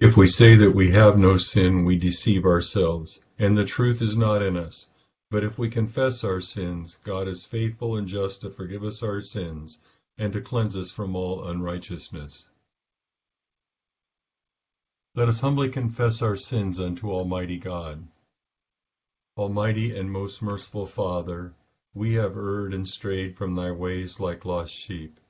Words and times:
If 0.00 0.16
we 0.16 0.26
say 0.26 0.56
that 0.56 0.72
we 0.74 0.90
have 0.90 1.16
no 1.16 1.36
sin, 1.36 1.84
we 1.84 1.96
deceive 1.96 2.44
ourselves, 2.44 3.20
and 3.38 3.56
the 3.56 3.64
truth 3.64 4.02
is 4.02 4.16
not 4.16 4.42
in 4.42 4.56
us. 4.56 4.88
But 5.30 5.44
if 5.44 5.56
we 5.56 5.70
confess 5.70 6.24
our 6.24 6.40
sins, 6.40 6.98
God 7.04 7.28
is 7.28 7.46
faithful 7.46 7.96
and 7.96 8.08
just 8.08 8.40
to 8.40 8.50
forgive 8.50 8.82
us 8.82 9.04
our 9.04 9.20
sins 9.20 9.78
and 10.18 10.32
to 10.32 10.40
cleanse 10.40 10.76
us 10.76 10.90
from 10.90 11.14
all 11.14 11.44
unrighteousness. 11.44 12.48
Let 15.14 15.28
us 15.28 15.38
humbly 15.38 15.68
confess 15.68 16.22
our 16.22 16.36
sins 16.36 16.80
unto 16.80 17.12
Almighty 17.12 17.58
God. 17.58 18.08
Almighty 19.36 19.96
and 19.96 20.10
most 20.10 20.42
merciful 20.42 20.86
Father, 20.86 21.54
we 21.94 22.14
have 22.14 22.36
erred 22.36 22.74
and 22.74 22.88
strayed 22.88 23.36
from 23.36 23.54
thy 23.54 23.70
ways 23.70 24.18
like 24.18 24.44
lost 24.44 24.74
sheep. 24.74 25.20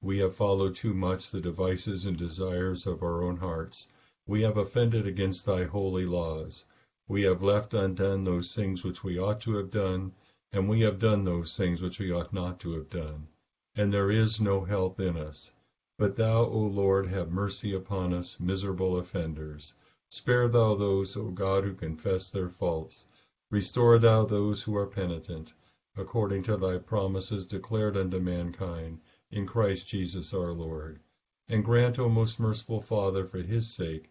We 0.00 0.18
have 0.18 0.34
followed 0.34 0.76
too 0.76 0.94
much 0.94 1.30
the 1.30 1.42
devices 1.42 2.06
and 2.06 2.16
desires 2.16 2.86
of 2.86 3.02
our 3.02 3.22
own 3.22 3.36
hearts 3.36 3.88
we 4.26 4.42
have 4.42 4.56
offended 4.56 5.06
against 5.06 5.44
thy 5.44 5.64
holy 5.64 6.06
laws. 6.06 6.64
We 7.06 7.24
have 7.24 7.42
left 7.42 7.74
undone 7.74 8.24
those 8.24 8.54
things 8.54 8.82
which 8.82 9.04
we 9.04 9.18
ought 9.18 9.40
to 9.42 9.56
have 9.56 9.70
done, 9.70 10.12
and 10.50 10.66
we 10.66 10.80
have 10.80 10.98
done 10.98 11.24
those 11.24 11.56
things 11.56 11.82
which 11.82 11.98
we 11.98 12.10
ought 12.10 12.32
not 12.32 12.58
to 12.60 12.72
have 12.72 12.88
done. 12.88 13.28
And 13.76 13.92
there 13.92 14.10
is 14.10 14.40
no 14.40 14.64
help 14.64 14.98
in 14.98 15.18
us. 15.18 15.52
But 15.98 16.16
thou, 16.16 16.46
O 16.46 16.58
Lord, 16.58 17.06
have 17.06 17.30
mercy 17.30 17.74
upon 17.74 18.14
us, 18.14 18.40
miserable 18.40 18.96
offenders. 18.96 19.74
Spare 20.08 20.48
thou 20.48 20.74
those, 20.74 21.16
O 21.16 21.30
God, 21.30 21.64
who 21.64 21.74
confess 21.74 22.30
their 22.30 22.48
faults. 22.48 23.04
Restore 23.50 23.98
thou 23.98 24.24
those 24.24 24.62
who 24.62 24.74
are 24.74 24.86
penitent, 24.86 25.52
according 25.96 26.44
to 26.44 26.56
thy 26.56 26.78
promises 26.78 27.46
declared 27.46 27.96
unto 27.96 28.18
mankind, 28.18 29.00
in 29.30 29.46
Christ 29.46 29.86
Jesus 29.86 30.32
our 30.32 30.52
Lord. 30.52 30.98
And 31.46 31.62
grant, 31.62 31.98
O 31.98 32.08
most 32.08 32.40
merciful 32.40 32.80
Father, 32.80 33.26
for 33.26 33.42
his 33.42 33.70
sake, 33.70 34.10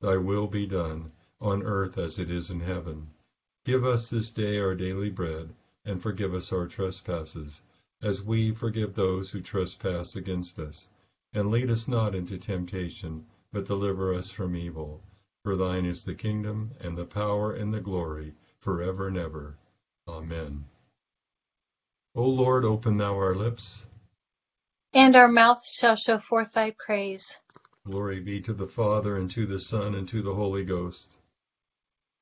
Thy 0.00 0.16
will 0.16 0.46
be 0.46 0.66
done, 0.66 1.12
on 1.40 1.62
earth 1.62 1.96
as 1.96 2.18
it 2.18 2.30
is 2.30 2.50
in 2.50 2.60
heaven. 2.60 3.08
Give 3.64 3.84
us 3.84 4.10
this 4.10 4.30
day 4.30 4.58
our 4.58 4.74
daily 4.74 5.10
bread, 5.10 5.54
and 5.84 6.02
forgive 6.02 6.34
us 6.34 6.52
our 6.52 6.66
trespasses, 6.66 7.62
as 8.02 8.22
we 8.22 8.52
forgive 8.52 8.94
those 8.94 9.30
who 9.30 9.40
trespass 9.40 10.16
against 10.16 10.58
us. 10.58 10.90
And 11.32 11.50
lead 11.50 11.70
us 11.70 11.88
not 11.88 12.14
into 12.14 12.38
temptation, 12.38 13.26
but 13.52 13.64
deliver 13.64 14.14
us 14.14 14.30
from 14.30 14.54
evil. 14.54 15.02
For 15.42 15.56
thine 15.56 15.86
is 15.86 16.04
the 16.04 16.14
kingdom, 16.14 16.72
and 16.80 16.96
the 16.96 17.04
power, 17.04 17.52
and 17.52 17.72
the 17.72 17.80
glory, 17.80 18.34
for 18.58 18.82
ever 18.82 19.08
and 19.08 19.16
ever. 19.16 19.56
Amen. 20.06 20.66
O 22.14 22.28
Lord, 22.28 22.64
open 22.64 22.96
thou 22.96 23.14
our 23.14 23.34
lips. 23.34 23.86
And 24.92 25.16
our 25.16 25.28
mouth 25.28 25.66
shall 25.66 25.96
show 25.96 26.18
forth 26.18 26.52
thy 26.52 26.72
praise. 26.72 27.38
Glory 27.86 28.18
be 28.18 28.40
to 28.40 28.52
the 28.52 28.66
Father, 28.66 29.16
and 29.16 29.30
to 29.30 29.46
the 29.46 29.60
Son, 29.60 29.94
and 29.94 30.08
to 30.08 30.20
the 30.20 30.34
Holy 30.34 30.64
Ghost. 30.64 31.18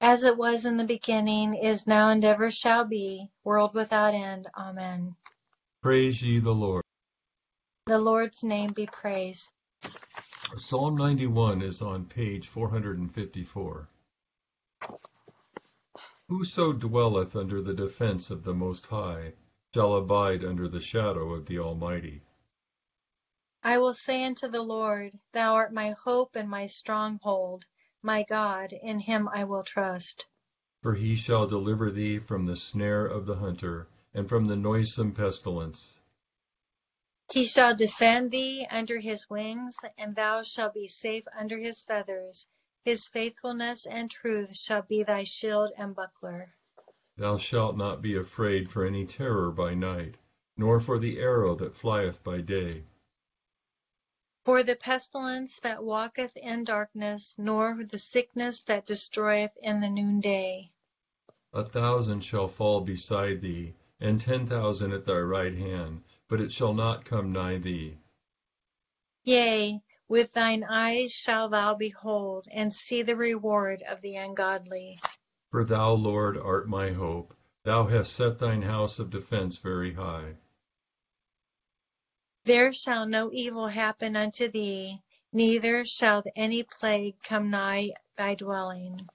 As 0.02 0.22
it 0.22 0.36
was 0.36 0.66
in 0.66 0.76
the 0.76 0.84
beginning, 0.84 1.54
is 1.54 1.86
now, 1.86 2.10
and 2.10 2.22
ever 2.22 2.50
shall 2.50 2.84
be, 2.84 3.30
world 3.44 3.72
without 3.72 4.12
end. 4.12 4.46
Amen. 4.54 5.16
Praise 5.80 6.22
ye 6.22 6.38
the 6.38 6.54
Lord. 6.54 6.84
The 7.86 7.98
Lord's 7.98 8.44
name 8.44 8.72
be 8.74 8.84
praised. 8.84 9.48
Psalm 10.56 10.96
91 10.96 11.62
is 11.62 11.80
on 11.80 12.04
page 12.04 12.46
454. 12.46 13.88
Whoso 16.28 16.74
dwelleth 16.74 17.36
under 17.36 17.62
the 17.62 17.72
defense 17.72 18.30
of 18.30 18.44
the 18.44 18.52
Most 18.52 18.84
High 18.88 19.32
shall 19.74 19.94
abide 19.94 20.44
under 20.44 20.68
the 20.68 20.80
shadow 20.80 21.32
of 21.32 21.46
the 21.46 21.58
Almighty. 21.58 22.20
I 23.66 23.78
will 23.78 23.94
say 23.94 24.22
unto 24.24 24.46
the 24.46 24.60
Lord, 24.60 25.18
Thou 25.32 25.54
art 25.54 25.72
my 25.72 25.92
hope 25.92 26.36
and 26.36 26.50
my 26.50 26.66
stronghold, 26.66 27.64
my 28.02 28.22
God, 28.22 28.74
in 28.74 28.98
him 28.98 29.26
I 29.26 29.44
will 29.44 29.62
trust. 29.62 30.26
For 30.82 30.92
he 30.94 31.16
shall 31.16 31.46
deliver 31.46 31.90
thee 31.90 32.18
from 32.18 32.44
the 32.44 32.58
snare 32.58 33.06
of 33.06 33.24
the 33.24 33.36
hunter, 33.36 33.88
and 34.12 34.28
from 34.28 34.44
the 34.48 34.54
noisome 34.54 35.14
pestilence. 35.14 35.98
He 37.32 37.44
shall 37.44 37.74
defend 37.74 38.30
thee 38.30 38.66
under 38.70 39.00
his 39.00 39.30
wings, 39.30 39.78
and 39.96 40.14
thou 40.14 40.42
shalt 40.42 40.74
be 40.74 40.86
safe 40.86 41.24
under 41.34 41.56
his 41.56 41.80
feathers. 41.80 42.46
His 42.84 43.08
faithfulness 43.08 43.86
and 43.86 44.10
truth 44.10 44.54
shall 44.54 44.82
be 44.82 45.04
thy 45.04 45.22
shield 45.22 45.72
and 45.78 45.96
buckler. 45.96 46.54
Thou 47.16 47.38
shalt 47.38 47.78
not 47.78 48.02
be 48.02 48.14
afraid 48.14 48.68
for 48.68 48.84
any 48.84 49.06
terror 49.06 49.50
by 49.50 49.72
night, 49.72 50.16
nor 50.54 50.80
for 50.80 50.98
the 50.98 51.18
arrow 51.18 51.54
that 51.54 51.74
flieth 51.74 52.22
by 52.22 52.42
day 52.42 52.84
for 54.44 54.62
the 54.62 54.76
pestilence 54.76 55.58
that 55.60 55.82
walketh 55.82 56.36
in 56.36 56.64
darkness, 56.64 57.34
nor 57.38 57.82
the 57.82 57.98
sickness 57.98 58.62
that 58.62 58.86
destroyeth 58.86 59.56
in 59.62 59.80
the 59.80 59.88
noonday. 59.88 60.70
A 61.54 61.64
thousand 61.64 62.20
shall 62.20 62.48
fall 62.48 62.82
beside 62.82 63.40
thee, 63.40 63.74
and 64.00 64.20
ten 64.20 64.46
thousand 64.46 64.92
at 64.92 65.06
thy 65.06 65.18
right 65.18 65.54
hand, 65.54 66.02
but 66.28 66.40
it 66.40 66.52
shall 66.52 66.74
not 66.74 67.04
come 67.04 67.32
nigh 67.32 67.58
thee. 67.58 67.96
Yea, 69.22 69.80
with 70.08 70.32
thine 70.32 70.64
eyes 70.64 71.10
shalt 71.10 71.52
thou 71.52 71.74
behold, 71.74 72.46
and 72.52 72.72
see 72.72 73.02
the 73.02 73.16
reward 73.16 73.82
of 73.88 74.02
the 74.02 74.16
ungodly. 74.16 74.98
For 75.50 75.64
thou, 75.64 75.92
Lord, 75.92 76.36
art 76.36 76.68
my 76.68 76.90
hope. 76.90 77.34
Thou 77.62 77.86
hast 77.86 78.12
set 78.12 78.38
thine 78.38 78.60
house 78.60 78.98
of 78.98 79.08
defence 79.08 79.56
very 79.56 79.94
high. 79.94 80.34
There 82.46 82.72
shall 82.74 83.06
no 83.06 83.32
evil 83.32 83.68
happen 83.68 84.16
unto 84.16 84.50
thee, 84.50 85.00
neither 85.32 85.82
shall 85.82 86.22
any 86.36 86.62
plague 86.62 87.14
come 87.22 87.50
nigh 87.50 87.92
thy 88.16 88.34
dwelling. 88.34 89.08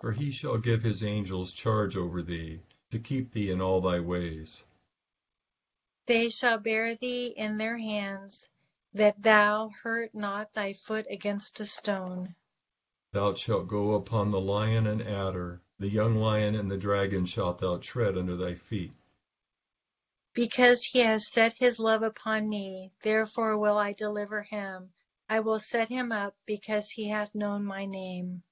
For 0.00 0.10
he 0.10 0.32
shall 0.32 0.58
give 0.58 0.82
his 0.82 1.04
angels 1.04 1.52
charge 1.52 1.96
over 1.96 2.20
thee, 2.20 2.62
to 2.90 2.98
keep 2.98 3.30
thee 3.30 3.52
in 3.52 3.60
all 3.60 3.80
thy 3.80 4.00
ways. 4.00 4.64
They 6.06 6.28
shall 6.28 6.58
bear 6.58 6.96
thee 6.96 7.28
in 7.28 7.58
their 7.58 7.78
hands, 7.78 8.48
that 8.92 9.22
thou 9.22 9.68
hurt 9.84 10.12
not 10.12 10.52
thy 10.52 10.72
foot 10.72 11.06
against 11.08 11.60
a 11.60 11.66
stone. 11.66 12.34
Thou 13.12 13.34
shalt 13.34 13.68
go 13.68 13.94
upon 13.94 14.32
the 14.32 14.40
lion 14.40 14.88
and 14.88 15.00
adder, 15.00 15.62
the 15.78 15.88
young 15.88 16.16
lion 16.16 16.56
and 16.56 16.68
the 16.68 16.76
dragon 16.76 17.24
shalt 17.24 17.58
thou 17.58 17.76
tread 17.76 18.18
under 18.18 18.34
thy 18.34 18.54
feet 18.56 18.92
because 20.34 20.82
he 20.82 20.98
has 20.98 21.28
set 21.28 21.52
his 21.52 21.78
love 21.78 22.02
upon 22.02 22.48
me, 22.48 22.90
therefore 23.02 23.56
will 23.56 23.78
I 23.78 23.92
deliver 23.92 24.42
him. 24.42 24.90
I 25.28 25.40
will 25.40 25.60
set 25.60 25.88
him 25.88 26.10
up 26.10 26.34
because 26.44 26.90
he 26.90 27.08
hath 27.08 27.34
known 27.34 27.64
my 27.64 27.86
name. 27.86 28.42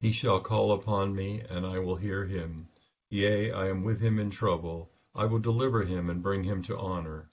He 0.00 0.12
shall 0.12 0.40
call 0.40 0.72
upon 0.72 1.14
me, 1.14 1.40
and 1.40 1.66
I 1.66 1.80
will 1.80 1.96
hear 1.96 2.24
him. 2.24 2.68
Yea, 3.10 3.50
I 3.50 3.68
am 3.68 3.82
with 3.82 4.00
him 4.00 4.20
in 4.20 4.30
trouble. 4.30 4.90
I 5.14 5.24
will 5.24 5.40
deliver 5.40 5.82
him 5.82 6.08
and 6.08 6.22
bring 6.22 6.44
him 6.44 6.62
to 6.64 6.78
honor. 6.78 7.28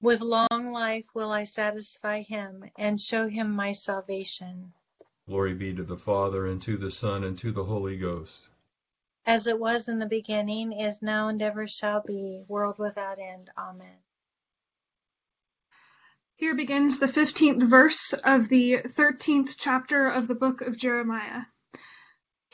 With 0.00 0.22
long 0.22 0.72
life 0.72 1.06
will 1.14 1.30
I 1.30 1.44
satisfy 1.44 2.22
him 2.22 2.64
and 2.78 2.98
show 2.98 3.28
him 3.28 3.50
my 3.50 3.74
salvation. 3.74 4.72
Glory 5.26 5.54
be 5.54 5.74
to 5.74 5.84
the 5.84 5.98
Father, 5.98 6.46
and 6.46 6.62
to 6.62 6.78
the 6.78 6.90
Son, 6.90 7.22
and 7.22 7.36
to 7.38 7.52
the 7.52 7.64
Holy 7.64 7.98
Ghost 7.98 8.48
as 9.28 9.46
it 9.46 9.60
was 9.60 9.88
in 9.88 9.98
the 9.98 10.06
beginning, 10.06 10.72
is 10.72 11.02
now, 11.02 11.28
and 11.28 11.42
ever 11.42 11.66
shall 11.66 12.00
be, 12.00 12.42
world 12.48 12.78
without 12.78 13.18
end. 13.18 13.50
Amen. 13.58 13.98
Here 16.36 16.54
begins 16.54 16.98
the 16.98 17.08
15th 17.08 17.62
verse 17.68 18.14
of 18.14 18.48
the 18.48 18.78
13th 18.86 19.56
chapter 19.58 20.08
of 20.08 20.28
the 20.28 20.34
book 20.34 20.62
of 20.62 20.78
Jeremiah. 20.78 21.42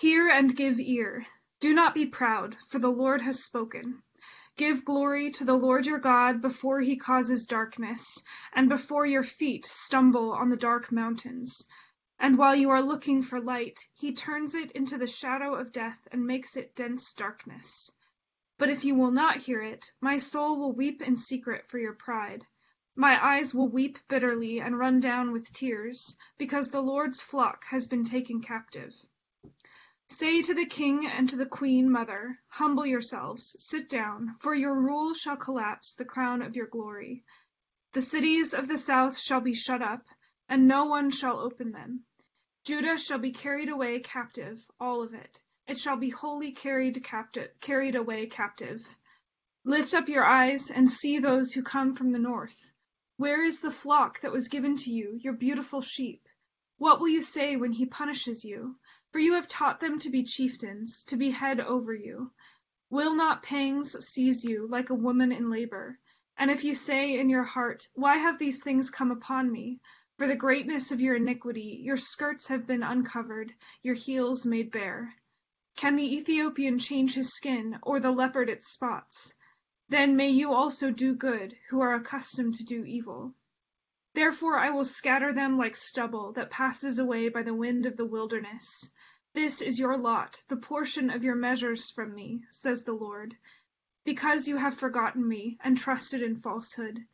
Hear 0.01 0.29
and 0.29 0.57
give 0.57 0.81
ear. 0.81 1.25
Do 1.61 1.73
not 1.73 1.95
be 1.95 2.07
proud, 2.07 2.57
for 2.69 2.81
the 2.81 2.89
Lord 2.89 3.23
has 3.23 3.45
spoken. 3.45 4.03
Give 4.57 4.85
glory 4.85 5.31
to 5.33 5.45
the 5.45 5.55
Lord 5.55 5.87
your 5.87 6.01
God 6.01 6.41
before 6.41 6.81
he 6.81 6.97
causes 6.97 7.47
darkness, 7.47 8.21
and 8.53 8.69
before 8.69 9.07
your 9.07 9.23
feet 9.23 9.65
stumble 9.65 10.33
on 10.33 10.49
the 10.51 10.57
dark 10.57 10.91
mountains. 10.91 11.69
And 12.19 12.39
while 12.39 12.55
you 12.55 12.71
are 12.71 12.83
looking 12.83 13.23
for 13.23 13.41
light, 13.41 13.89
he 13.93 14.15
turns 14.15 14.55
it 14.55 14.71
into 14.73 14.99
the 14.99 15.07
shadow 15.07 15.55
of 15.55 15.73
death 15.73 16.07
and 16.13 16.27
makes 16.27 16.57
it 16.57 16.75
dense 16.75 17.13
darkness. 17.13 17.91
But 18.57 18.71
if 18.71 18.85
you 18.85 18.95
will 18.95 19.11
not 19.11 19.39
hear 19.39 19.61
it, 19.61 19.91
my 20.01 20.19
soul 20.19 20.57
will 20.57 20.73
weep 20.73 21.03
in 21.03 21.17
secret 21.17 21.67
for 21.67 21.79
your 21.79 21.95
pride. 21.95 22.47
My 22.95 23.21
eyes 23.21 23.53
will 23.53 23.69
weep 23.69 23.99
bitterly 24.07 24.61
and 24.61 24.79
run 24.79 25.01
down 25.01 25.33
with 25.33 25.53
tears, 25.53 26.17
because 26.39 26.71
the 26.71 26.81
Lord's 26.81 27.21
flock 27.21 27.65
has 27.65 27.89
been 27.89 28.05
taken 28.05 28.41
captive. 28.41 28.95
Say 30.07 30.43
to 30.43 30.55
the 30.55 30.67
king 30.67 31.07
and 31.07 31.29
to 31.31 31.37
the 31.37 31.47
queen 31.47 31.91
mother, 31.91 32.39
Humble 32.47 32.87
yourselves, 32.87 33.57
sit 33.59 33.89
down, 33.89 34.37
for 34.39 34.55
your 34.55 34.75
rule 34.75 35.15
shall 35.15 35.37
collapse 35.37 35.95
the 35.95 36.05
crown 36.05 36.43
of 36.43 36.55
your 36.55 36.69
glory. 36.69 37.25
The 37.95 38.03
cities 38.03 38.55
of 38.55 38.69
the 38.69 38.79
south 38.79 39.19
shall 39.19 39.41
be 39.41 39.55
shut 39.55 39.83
up, 39.83 40.07
and 40.49 40.69
no 40.69 40.85
one 40.85 41.11
shall 41.11 41.39
open 41.39 41.73
them. 41.73 42.05
Judah 42.65 42.99
shall 42.99 43.19
be 43.19 43.33
carried 43.33 43.69
away 43.69 44.01
captive, 44.01 44.67
all 44.81 45.03
of 45.03 45.15
it. 45.15 45.43
It 45.67 45.79
shall 45.79 45.97
be 45.97 46.11
wholly 46.11 46.53
carried 46.53 47.03
captive, 47.03 47.51
carried 47.61 47.95
away 47.95 48.27
captive. 48.27 48.87
Lift 49.65 49.95
up 49.95 50.09
your 50.09 50.25
eyes 50.25 50.71
and 50.71 50.91
see 50.91 51.19
those 51.19 51.53
who 51.53 51.63
come 51.63 51.95
from 51.97 52.11
the 52.11 52.19
north. 52.19 52.75
Where 53.17 53.45
is 53.45 53.61
the 53.61 53.71
flock 53.71 54.21
that 54.21 54.33
was 54.33 54.49
given 54.49 54.77
to 54.79 54.91
you, 54.91 55.19
your 55.21 55.33
beautiful 55.33 55.81
sheep? 55.81 56.29
What 56.77 57.01
will 57.01 57.09
you 57.09 57.23
say 57.23 57.57
when 57.57 57.73
he 57.73 57.87
punishes 57.87 58.45
you? 58.45 58.79
For 59.13 59.21
you 59.21 59.35
have 59.35 59.47
taught 59.47 59.81
them 59.81 59.99
to 60.01 60.11
be 60.11 60.25
chieftains, 60.25 61.05
to 61.05 61.17
be 61.17 61.31
head 61.31 61.61
over 61.61 61.95
you. 61.95 62.33
Will 62.91 63.15
not 63.15 63.43
pangs 63.43 63.97
seize 64.07 64.45
you 64.45 64.67
like 64.67 64.91
a 64.91 64.95
woman 64.95 65.33
in 65.33 65.51
labor? 65.51 65.99
And 66.37 66.51
if 66.51 66.65
you 66.65 66.75
say 66.75 67.19
in 67.19 67.31
your 67.31 67.45
heart, 67.45 67.89
Why 67.95 68.17
have 68.17 68.39
these 68.39 68.63
things 68.63 68.91
come 68.91 69.13
upon 69.13 69.51
me? 69.51 69.81
For 70.17 70.29
the 70.29 70.37
greatness 70.37 70.93
of 70.93 71.01
your 71.01 71.17
iniquity, 71.17 71.81
your 71.83 71.97
skirts 71.97 72.47
have 72.47 72.69
been 72.69 72.85
uncovered, 72.85 73.53
your 73.83 73.97
heels 73.97 74.47
made 74.47 74.71
bare. 74.71 75.13
Can 75.77 75.97
the 75.97 76.15
Ethiopian 76.17 76.79
change 76.79 77.15
his 77.15 77.35
skin, 77.35 77.81
or 77.83 77.99
the 77.99 78.13
leopard 78.13 78.49
its 78.49 78.71
spots? 78.71 79.35
Then 79.89 80.15
may 80.15 80.31
you 80.31 80.53
also 80.53 80.93
do 80.93 81.17
good, 81.17 81.57
who 81.69 81.81
are 81.81 81.95
accustomed 81.95 82.55
to 82.55 82.65
do 82.65 82.85
evil. 82.85 83.35
Therefore 84.13 84.57
I 84.57 84.71
will 84.71 84.85
scatter 84.85 85.33
them 85.33 85.59
like 85.59 85.75
stubble 85.75 86.33
that 86.35 86.51
passes 86.51 87.01
away 87.01 87.29
by 87.29 87.43
the 87.43 87.53
wind 87.53 87.85
of 87.85 87.97
the 87.97 88.07
wilderness. 88.07 88.93
This 89.33 89.61
is 89.61 89.81
your 89.81 89.99
lot, 89.99 90.45
the 90.47 90.57
portion 90.57 91.11
of 91.11 91.25
your 91.25 91.35
measures 91.35 91.91
from 91.91 92.15
me, 92.15 92.45
says 92.51 92.85
the 92.85 92.93
Lord, 92.93 93.37
because 94.05 94.47
you 94.47 94.59
have 94.59 94.79
forgotten 94.79 95.27
me 95.27 95.59
and 95.65 95.77
trusted 95.77 96.23
in 96.23 96.41
falsehood. 96.41 97.05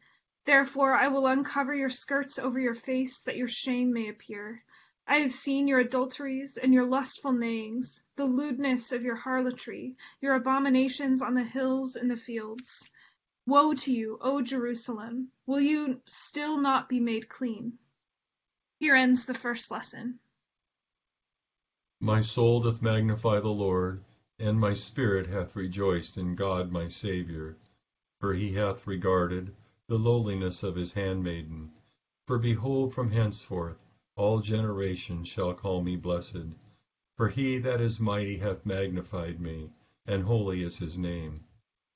Therefore 0.44 0.94
I 0.94 1.08
will 1.08 1.26
uncover 1.26 1.74
your 1.74 1.90
skirts 1.90 2.38
over 2.38 2.58
your 2.58 2.74
face, 2.74 3.20
that 3.20 3.36
your 3.36 3.48
shame 3.48 3.92
may 3.92 4.08
appear. 4.08 4.64
I 5.06 5.18
have 5.18 5.34
seen 5.34 5.68
your 5.68 5.80
adulteries 5.80 6.56
and 6.56 6.72
your 6.72 6.86
lustful 6.86 7.32
neighings, 7.32 8.02
the 8.16 8.24
lewdness 8.24 8.92
of 8.92 9.02
your 9.02 9.16
harlotry, 9.16 9.96
your 10.20 10.34
abominations 10.34 11.20
on 11.20 11.34
the 11.34 11.44
hills 11.44 11.96
and 11.96 12.10
the 12.10 12.16
fields. 12.16 12.88
Woe 13.46 13.74
to 13.74 13.92
you, 13.92 14.18
O 14.20 14.40
Jerusalem! 14.40 15.32
Will 15.46 15.60
you 15.60 16.00
still 16.06 16.56
not 16.56 16.88
be 16.88 17.00
made 17.00 17.28
clean? 17.28 17.78
Here 18.78 18.94
ends 18.94 19.26
the 19.26 19.34
first 19.34 19.70
lesson. 19.70 20.20
My 22.00 22.22
soul 22.22 22.60
doth 22.60 22.80
magnify 22.80 23.40
the 23.40 23.48
Lord, 23.48 24.04
and 24.38 24.58
my 24.58 24.72
spirit 24.72 25.26
hath 25.26 25.56
rejoiced 25.56 26.16
in 26.16 26.34
God 26.34 26.70
my 26.70 26.88
Saviour. 26.88 27.56
For 28.20 28.32
he 28.32 28.52
hath 28.52 28.86
regarded 28.86 29.54
the 29.90 29.98
lowliness 29.98 30.62
of 30.62 30.76
his 30.76 30.92
handmaiden. 30.92 31.68
For 32.24 32.38
behold, 32.38 32.94
from 32.94 33.10
henceforth 33.10 33.76
all 34.14 34.38
generations 34.38 35.26
shall 35.26 35.52
call 35.52 35.82
me 35.82 35.96
blessed. 35.96 36.54
For 37.16 37.28
he 37.28 37.58
that 37.58 37.80
is 37.80 37.98
mighty 37.98 38.36
hath 38.36 38.64
magnified 38.64 39.40
me, 39.40 39.72
and 40.06 40.22
holy 40.22 40.62
is 40.62 40.78
his 40.78 40.96
name. 40.96 41.40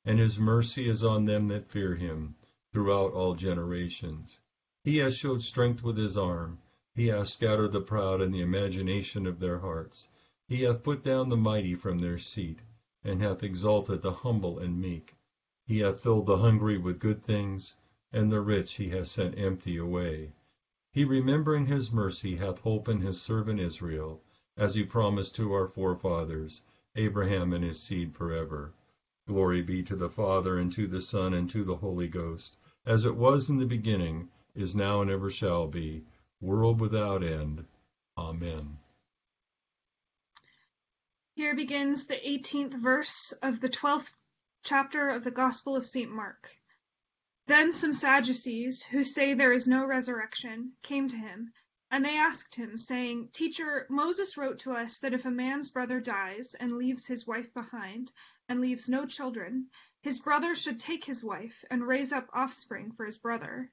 And 0.04 0.18
his 0.18 0.40
mercy 0.40 0.88
is 0.88 1.04
on 1.04 1.26
them 1.26 1.46
that 1.46 1.68
fear 1.68 1.94
him 1.94 2.34
throughout 2.72 3.12
all 3.12 3.36
generations. 3.36 4.40
He 4.82 4.96
hath 4.96 5.14
showed 5.14 5.42
strength 5.42 5.84
with 5.84 5.96
his 5.96 6.16
arm. 6.16 6.58
He 6.96 7.06
hath 7.06 7.28
scattered 7.28 7.70
the 7.70 7.80
proud 7.80 8.20
in 8.20 8.32
the 8.32 8.40
imagination 8.40 9.24
of 9.24 9.38
their 9.38 9.60
hearts. 9.60 10.08
He 10.48 10.62
hath 10.62 10.82
put 10.82 11.04
down 11.04 11.28
the 11.28 11.36
mighty 11.36 11.76
from 11.76 12.00
their 12.00 12.18
seat, 12.18 12.58
and 13.04 13.22
hath 13.22 13.44
exalted 13.44 14.02
the 14.02 14.12
humble 14.14 14.58
and 14.58 14.80
meek. 14.80 15.14
He 15.64 15.78
hath 15.78 16.00
filled 16.00 16.26
the 16.26 16.38
hungry 16.38 16.76
with 16.76 16.98
good 16.98 17.22
things, 17.22 17.76
and 18.14 18.30
the 18.30 18.40
rich 18.40 18.74
he 18.74 18.90
hath 18.90 19.08
sent 19.08 19.36
empty 19.36 19.76
away. 19.76 20.32
He 20.92 21.04
remembering 21.04 21.66
his 21.66 21.90
mercy 21.90 22.36
hath 22.36 22.60
hope 22.60 22.88
in 22.88 23.00
his 23.00 23.20
servant 23.20 23.58
Israel, 23.58 24.22
as 24.56 24.76
he 24.76 24.84
promised 24.84 25.34
to 25.34 25.52
our 25.52 25.66
forefathers, 25.66 26.62
Abraham 26.94 27.52
and 27.52 27.64
his 27.64 27.82
seed 27.82 28.14
forever. 28.14 28.72
Glory 29.26 29.62
be 29.62 29.82
to 29.82 29.96
the 29.96 30.08
Father, 30.08 30.58
and 30.58 30.70
to 30.74 30.86
the 30.86 31.00
Son, 31.00 31.34
and 31.34 31.50
to 31.50 31.64
the 31.64 31.74
Holy 31.74 32.06
Ghost, 32.06 32.56
as 32.86 33.04
it 33.04 33.16
was 33.16 33.50
in 33.50 33.58
the 33.58 33.66
beginning, 33.66 34.30
is 34.54 34.76
now, 34.76 35.00
and 35.02 35.10
ever 35.10 35.28
shall 35.28 35.66
be, 35.66 36.04
world 36.40 36.80
without 36.80 37.24
end. 37.24 37.66
Amen. 38.16 38.78
Here 41.34 41.56
begins 41.56 42.06
the 42.06 42.14
18th 42.14 42.74
verse 42.74 43.32
of 43.42 43.58
the 43.58 43.68
12th 43.68 44.14
chapter 44.62 45.08
of 45.08 45.24
the 45.24 45.32
Gospel 45.32 45.74
of 45.74 45.84
St. 45.84 46.12
Mark. 46.12 46.48
Then 47.46 47.72
some 47.72 47.92
Sadducees, 47.92 48.84
who 48.84 49.02
say 49.02 49.34
there 49.34 49.52
is 49.52 49.68
no 49.68 49.84
resurrection, 49.84 50.72
came 50.82 51.08
to 51.08 51.16
him, 51.16 51.52
and 51.90 52.02
they 52.02 52.16
asked 52.16 52.54
him, 52.54 52.78
saying, 52.78 53.28
Teacher, 53.34 53.86
Moses 53.90 54.38
wrote 54.38 54.60
to 54.60 54.72
us 54.72 54.98
that 55.00 55.12
if 55.12 55.26
a 55.26 55.30
man's 55.30 55.68
brother 55.68 56.00
dies 56.00 56.54
and 56.54 56.78
leaves 56.78 57.06
his 57.06 57.26
wife 57.26 57.52
behind, 57.52 58.12
and 58.48 58.62
leaves 58.62 58.88
no 58.88 59.04
children, 59.04 59.68
his 60.00 60.20
brother 60.20 60.54
should 60.54 60.80
take 60.80 61.04
his 61.04 61.22
wife 61.22 61.62
and 61.70 61.86
raise 61.86 62.14
up 62.14 62.30
offspring 62.32 62.92
for 62.92 63.04
his 63.04 63.18
brother. 63.18 63.70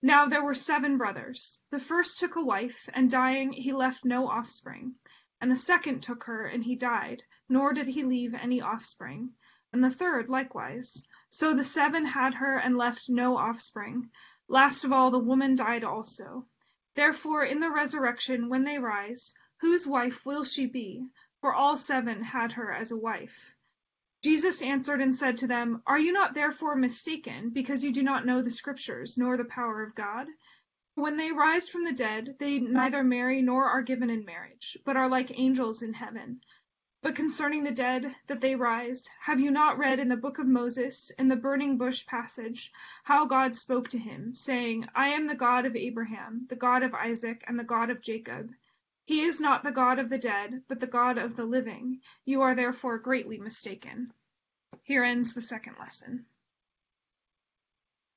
Now 0.00 0.26
there 0.26 0.42
were 0.42 0.54
seven 0.54 0.96
brothers. 0.96 1.60
The 1.70 1.78
first 1.78 2.20
took 2.20 2.36
a 2.36 2.42
wife, 2.42 2.88
and 2.94 3.10
dying 3.10 3.52
he 3.52 3.74
left 3.74 4.06
no 4.06 4.28
offspring. 4.28 4.94
And 5.42 5.50
the 5.50 5.58
second 5.58 6.02
took 6.02 6.24
her, 6.24 6.46
and 6.46 6.64
he 6.64 6.74
died, 6.74 7.22
nor 7.50 7.74
did 7.74 7.88
he 7.88 8.02
leave 8.02 8.32
any 8.32 8.62
offspring. 8.62 9.34
And 9.74 9.84
the 9.84 9.90
third 9.90 10.30
likewise. 10.30 11.06
So 11.36 11.52
the 11.52 11.64
seven 11.64 12.06
had 12.06 12.34
her 12.34 12.58
and 12.58 12.78
left 12.78 13.08
no 13.08 13.36
offspring. 13.36 14.08
Last 14.46 14.84
of 14.84 14.92
all 14.92 15.10
the 15.10 15.18
woman 15.18 15.56
died 15.56 15.82
also. 15.82 16.46
Therefore 16.94 17.44
in 17.44 17.58
the 17.58 17.72
resurrection 17.72 18.48
when 18.48 18.62
they 18.62 18.78
rise, 18.78 19.34
whose 19.56 19.84
wife 19.84 20.24
will 20.24 20.44
she 20.44 20.66
be? 20.66 21.08
For 21.40 21.52
all 21.52 21.76
seven 21.76 22.22
had 22.22 22.52
her 22.52 22.72
as 22.72 22.92
a 22.92 22.96
wife. 22.96 23.52
Jesus 24.22 24.62
answered 24.62 25.00
and 25.00 25.12
said 25.12 25.38
to 25.38 25.48
them, 25.48 25.82
Are 25.88 25.98
you 25.98 26.12
not 26.12 26.34
therefore 26.34 26.76
mistaken, 26.76 27.50
because 27.50 27.82
you 27.82 27.90
do 27.90 28.04
not 28.04 28.24
know 28.24 28.40
the 28.40 28.48
Scriptures, 28.48 29.18
nor 29.18 29.36
the 29.36 29.44
power 29.44 29.82
of 29.82 29.96
God? 29.96 30.28
When 30.94 31.16
they 31.16 31.32
rise 31.32 31.68
from 31.68 31.82
the 31.82 31.92
dead, 31.92 32.36
they 32.38 32.60
neither 32.60 33.02
marry 33.02 33.42
nor 33.42 33.68
are 33.68 33.82
given 33.82 34.08
in 34.08 34.24
marriage, 34.24 34.78
but 34.84 34.96
are 34.96 35.08
like 35.08 35.36
angels 35.36 35.82
in 35.82 35.94
heaven. 35.94 36.42
But 37.04 37.16
concerning 37.16 37.64
the 37.64 37.70
dead, 37.70 38.16
that 38.28 38.40
they 38.40 38.54
rise, 38.54 39.10
have 39.20 39.38
you 39.38 39.50
not 39.50 39.76
read 39.76 40.00
in 40.00 40.08
the 40.08 40.16
book 40.16 40.38
of 40.38 40.46
Moses, 40.46 41.10
in 41.18 41.28
the 41.28 41.36
burning 41.36 41.76
bush 41.76 42.06
passage, 42.06 42.72
how 43.02 43.26
God 43.26 43.54
spoke 43.54 43.90
to 43.90 43.98
him, 43.98 44.34
saying, 44.34 44.88
I 44.94 45.08
am 45.08 45.26
the 45.26 45.34
God 45.34 45.66
of 45.66 45.76
Abraham, 45.76 46.46
the 46.48 46.56
God 46.56 46.82
of 46.82 46.94
Isaac, 46.94 47.44
and 47.46 47.58
the 47.58 47.62
God 47.62 47.90
of 47.90 48.00
Jacob. 48.00 48.50
He 49.04 49.20
is 49.20 49.38
not 49.38 49.64
the 49.64 49.70
God 49.70 49.98
of 49.98 50.08
the 50.08 50.16
dead, 50.16 50.62
but 50.66 50.80
the 50.80 50.86
God 50.86 51.18
of 51.18 51.36
the 51.36 51.44
living. 51.44 52.00
You 52.24 52.40
are 52.40 52.54
therefore 52.54 52.96
greatly 52.96 53.36
mistaken. 53.36 54.10
Here 54.82 55.04
ends 55.04 55.34
the 55.34 55.42
second 55.42 55.76
lesson. 55.78 56.24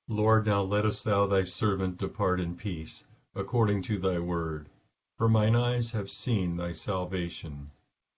Lord, 0.07 0.45
now 0.45 0.61
lettest 0.61 1.03
thou 1.03 1.27
thy 1.27 1.43
servant 1.43 1.97
depart 1.97 2.39
in 2.39 2.55
peace, 2.55 3.03
according 3.35 3.81
to 3.81 3.97
thy 3.97 4.19
word. 4.19 4.69
For 5.17 5.27
mine 5.27 5.57
eyes 5.57 5.91
have 5.91 6.09
seen 6.09 6.55
thy 6.55 6.71
salvation 6.71 7.71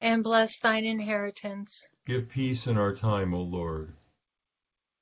And 0.00 0.22
bless 0.22 0.58
thine 0.58 0.84
inheritance. 0.84 1.86
Give 2.06 2.28
peace 2.28 2.66
in 2.66 2.76
our 2.76 2.94
time, 2.94 3.32
O 3.32 3.40
Lord. 3.40 3.94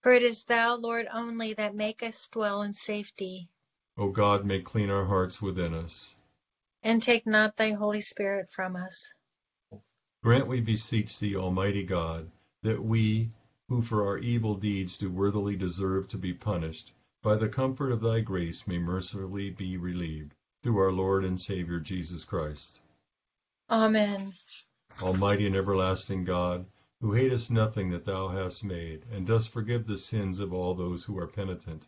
For 0.02 0.12
it 0.12 0.22
is 0.22 0.44
thou, 0.44 0.76
Lord, 0.76 1.06
only 1.12 1.54
that 1.54 1.74
makest 1.74 2.32
dwell 2.32 2.62
in 2.62 2.72
safety. 2.72 3.48
O 3.96 4.08
God, 4.08 4.44
make 4.44 4.64
clean 4.64 4.90
our 4.90 5.04
hearts 5.04 5.42
within 5.42 5.74
us. 5.74 6.16
And 6.82 7.02
take 7.02 7.26
not 7.26 7.56
thy 7.56 7.72
Holy 7.72 8.00
Spirit 8.00 8.50
from 8.50 8.74
us. 8.76 9.12
Grant, 10.22 10.46
we 10.46 10.60
beseech 10.60 11.18
thee, 11.18 11.36
Almighty 11.36 11.82
God, 11.82 12.30
that 12.62 12.82
we, 12.82 13.30
who 13.68 13.82
for 13.82 14.06
our 14.06 14.18
evil 14.18 14.54
deeds 14.54 14.98
do 14.98 15.10
worthily 15.10 15.56
deserve 15.56 16.08
to 16.08 16.18
be 16.18 16.32
punished, 16.32 16.92
by 17.22 17.36
the 17.36 17.48
comfort 17.48 17.92
of 17.92 18.00
thy 18.00 18.20
grace 18.20 18.66
may 18.66 18.78
mercifully 18.78 19.50
be 19.50 19.76
relieved, 19.76 20.34
through 20.62 20.78
our 20.78 20.92
Lord 20.92 21.24
and 21.24 21.40
Savior 21.40 21.80
Jesus 21.80 22.24
Christ. 22.24 22.80
Amen. 23.70 24.32
Almighty 25.00 25.46
and 25.46 25.56
everlasting 25.56 26.24
God, 26.24 26.66
who 27.00 27.12
hatest 27.12 27.50
nothing 27.50 27.90
that 27.90 28.04
thou 28.04 28.28
hast 28.28 28.62
made, 28.62 29.04
and 29.10 29.26
dost 29.26 29.50
forgive 29.50 29.86
the 29.86 29.96
sins 29.96 30.38
of 30.38 30.52
all 30.52 30.74
those 30.74 31.04
who 31.04 31.18
are 31.18 31.26
penitent, 31.26 31.82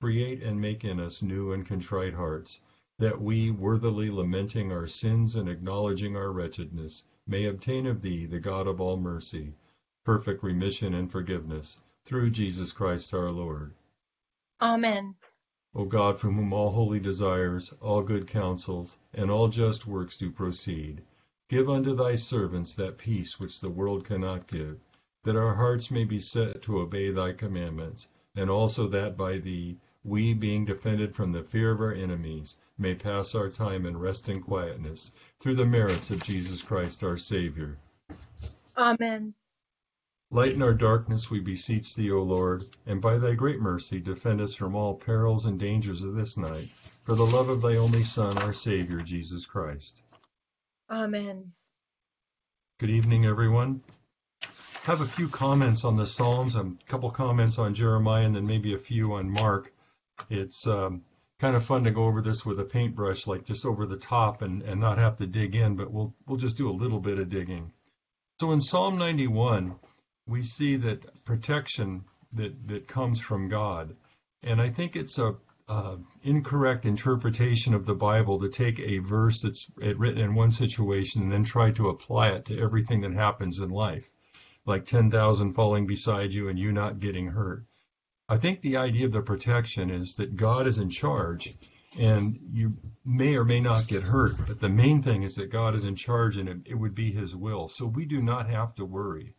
create 0.00 0.42
and 0.42 0.60
make 0.60 0.84
in 0.84 1.00
us 1.00 1.22
new 1.22 1.52
and 1.52 1.66
contrite 1.66 2.14
hearts, 2.14 2.60
that 2.98 3.20
we, 3.20 3.50
worthily 3.50 4.10
lamenting 4.10 4.70
our 4.70 4.86
sins 4.86 5.34
and 5.34 5.48
acknowledging 5.48 6.16
our 6.16 6.30
wretchedness, 6.30 7.04
may 7.26 7.46
obtain 7.46 7.86
of 7.86 8.02
thee, 8.02 8.26
the 8.26 8.38
God 8.38 8.66
of 8.66 8.80
all 8.80 8.96
mercy, 8.96 9.54
perfect 10.04 10.42
remission 10.42 10.94
and 10.94 11.10
forgiveness, 11.10 11.80
through 12.04 12.30
Jesus 12.30 12.72
Christ 12.72 13.14
our 13.14 13.30
Lord. 13.30 13.72
Amen. 14.60 15.16
O 15.74 15.86
God, 15.86 16.20
from 16.20 16.36
whom 16.36 16.52
all 16.52 16.70
holy 16.70 17.00
desires, 17.00 17.72
all 17.80 18.02
good 18.02 18.28
counsels, 18.28 18.98
and 19.12 19.30
all 19.30 19.48
just 19.48 19.86
works 19.86 20.16
do 20.16 20.30
proceed, 20.30 21.02
give 21.54 21.70
unto 21.70 21.94
thy 21.94 22.16
servants 22.16 22.74
that 22.74 22.98
peace 22.98 23.38
which 23.38 23.60
the 23.60 23.70
world 23.70 24.04
cannot 24.04 24.48
give, 24.48 24.76
that 25.22 25.36
our 25.36 25.54
hearts 25.54 25.88
may 25.88 26.02
be 26.02 26.18
set 26.18 26.60
to 26.60 26.80
obey 26.80 27.12
thy 27.12 27.32
commandments, 27.32 28.08
and 28.34 28.50
also 28.50 28.88
that 28.88 29.16
by 29.16 29.38
thee 29.38 29.78
we, 30.02 30.34
being 30.34 30.64
defended 30.64 31.14
from 31.14 31.30
the 31.30 31.44
fear 31.44 31.70
of 31.70 31.80
our 31.80 31.92
enemies, 31.92 32.56
may 32.76 32.92
pass 32.92 33.36
our 33.36 33.48
time 33.48 33.86
in 33.86 33.96
rest 33.96 34.28
and 34.28 34.42
quietness, 34.44 35.12
through 35.38 35.54
the 35.54 35.64
merits 35.64 36.10
of 36.10 36.24
Jesus 36.24 36.60
Christ 36.60 37.04
our 37.04 37.16
Savior. 37.16 37.78
Amen. 38.76 39.32
Lighten 40.32 40.60
our 40.60 40.74
darkness, 40.74 41.30
we 41.30 41.38
beseech 41.38 41.94
thee, 41.94 42.10
O 42.10 42.24
Lord, 42.24 42.64
and 42.84 43.00
by 43.00 43.18
thy 43.18 43.34
great 43.34 43.60
mercy 43.60 44.00
defend 44.00 44.40
us 44.40 44.56
from 44.56 44.74
all 44.74 44.94
perils 44.94 45.44
and 45.44 45.60
dangers 45.60 46.02
of 46.02 46.16
this 46.16 46.36
night, 46.36 46.68
for 47.04 47.14
the 47.14 47.24
love 47.24 47.48
of 47.48 47.62
thy 47.62 47.76
only 47.76 48.02
Son, 48.02 48.38
our 48.38 48.52
Savior, 48.52 49.02
Jesus 49.02 49.46
Christ. 49.46 50.02
Amen. 50.90 51.52
Good 52.78 52.90
evening, 52.90 53.24
everyone. 53.24 53.82
Have 54.82 55.00
a 55.00 55.06
few 55.06 55.28
comments 55.28 55.82
on 55.82 55.96
the 55.96 56.06
Psalms, 56.06 56.56
a 56.56 56.72
couple 56.86 57.10
comments 57.10 57.58
on 57.58 57.72
Jeremiah, 57.72 58.26
and 58.26 58.34
then 58.34 58.46
maybe 58.46 58.74
a 58.74 58.78
few 58.78 59.14
on 59.14 59.30
Mark. 59.30 59.72
It's 60.28 60.66
um, 60.66 61.02
kind 61.40 61.56
of 61.56 61.64
fun 61.64 61.84
to 61.84 61.90
go 61.90 62.04
over 62.04 62.20
this 62.20 62.44
with 62.44 62.60
a 62.60 62.64
paintbrush, 62.64 63.26
like 63.26 63.46
just 63.46 63.64
over 63.64 63.86
the 63.86 63.96
top, 63.96 64.42
and, 64.42 64.60
and 64.60 64.78
not 64.78 64.98
have 64.98 65.16
to 65.16 65.26
dig 65.26 65.54
in, 65.54 65.74
but 65.76 65.90
we'll 65.90 66.14
we'll 66.26 66.36
just 66.36 66.58
do 66.58 66.68
a 66.68 66.72
little 66.72 67.00
bit 67.00 67.18
of 67.18 67.30
digging. 67.30 67.72
So 68.38 68.52
in 68.52 68.60
Psalm 68.60 68.98
91, 68.98 69.76
we 70.26 70.42
see 70.42 70.76
that 70.76 71.24
protection 71.24 72.04
that 72.34 72.68
that 72.68 72.88
comes 72.88 73.20
from 73.20 73.48
God, 73.48 73.96
and 74.42 74.60
I 74.60 74.68
think 74.68 74.96
it's 74.96 75.18
a 75.18 75.36
Uh, 75.66 75.96
incorrect 76.22 76.84
interpretation 76.84 77.72
of 77.72 77.86
the 77.86 77.94
Bible 77.94 78.38
to 78.38 78.50
take 78.50 78.78
a 78.80 78.98
verse 78.98 79.40
that's 79.40 79.70
written 79.76 80.20
in 80.20 80.34
one 80.34 80.50
situation 80.50 81.22
and 81.22 81.32
then 81.32 81.42
try 81.42 81.70
to 81.70 81.88
apply 81.88 82.28
it 82.28 82.44
to 82.44 82.58
everything 82.58 83.00
that 83.00 83.14
happens 83.14 83.58
in 83.58 83.70
life, 83.70 84.12
like 84.66 84.84
10,000 84.84 85.52
falling 85.52 85.86
beside 85.86 86.34
you 86.34 86.48
and 86.48 86.58
you 86.58 86.70
not 86.70 87.00
getting 87.00 87.28
hurt. 87.28 87.64
I 88.28 88.36
think 88.36 88.60
the 88.60 88.76
idea 88.76 89.06
of 89.06 89.12
the 89.12 89.22
protection 89.22 89.88
is 89.88 90.16
that 90.16 90.36
God 90.36 90.66
is 90.66 90.78
in 90.78 90.90
charge 90.90 91.54
and 91.98 92.38
you 92.52 92.76
may 93.02 93.34
or 93.36 93.44
may 93.46 93.60
not 93.60 93.88
get 93.88 94.02
hurt, 94.02 94.34
but 94.46 94.60
the 94.60 94.68
main 94.68 95.02
thing 95.02 95.22
is 95.22 95.36
that 95.36 95.50
God 95.50 95.74
is 95.74 95.84
in 95.84 95.96
charge 95.96 96.36
and 96.36 96.48
it, 96.48 96.58
it 96.66 96.74
would 96.74 96.94
be 96.94 97.10
his 97.10 97.34
will. 97.34 97.68
So 97.68 97.86
we 97.86 98.04
do 98.04 98.20
not 98.20 98.50
have 98.50 98.74
to 98.74 98.84
worry 98.84 99.32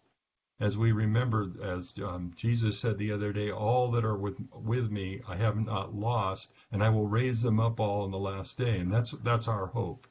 as 0.60 0.78
we 0.78 0.94
remember, 0.94 1.52
as 1.62 1.94
um, 2.00 2.32
Jesus 2.36 2.80
said 2.80 2.98
the 2.98 3.12
other 3.12 3.34
day, 3.34 3.52
all 3.52 3.92
that 3.92 4.06
are 4.06 4.16
with 4.16 4.38
with 4.54 4.90
me 4.90 5.22
I 5.28 5.36
have 5.36 5.58
not 5.58 5.94
lost, 5.94 6.54
and 6.72 6.82
I 6.82 6.90
will 6.90 7.08
raise 7.08 7.42
them 7.42 7.60
up 7.60 7.80
all 7.80 8.06
in 8.06 8.12
the 8.12 8.18
last 8.18 8.58
day. 8.58 8.80
And 8.80 8.92
that's 8.92 9.12
that's 9.12 9.50
our 9.50 9.68
hope. 9.68 10.08